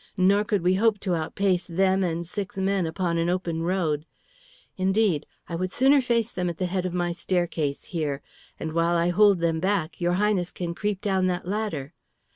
Nor 0.17 0.43
could 0.45 0.63
we 0.63 0.73
hope 0.81 0.99
to 1.01 1.13
outpace 1.13 1.67
them 1.67 2.03
and 2.03 2.25
six 2.25 2.57
men 2.57 2.87
upon 2.87 3.19
an 3.19 3.29
open 3.29 3.61
road; 3.61 4.07
indeed, 4.75 5.27
I 5.47 5.55
would 5.55 5.71
sooner 5.71 6.01
face 6.01 6.33
them 6.33 6.49
at 6.49 6.57
the 6.57 6.65
head 6.65 6.87
of 6.87 6.93
my 6.95 7.11
staircase 7.11 7.83
here. 7.85 8.23
And 8.59 8.73
while 8.73 8.95
I 8.97 9.09
hold 9.09 9.41
them 9.41 9.59
back 9.59 10.01
your 10.01 10.13
Highness 10.13 10.51
can 10.51 10.73
creep 10.73 11.01
down 11.01 11.27
that 11.27 11.47
ladder." 11.47 11.93